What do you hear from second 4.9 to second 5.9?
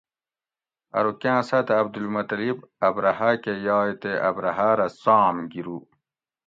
سام گِرو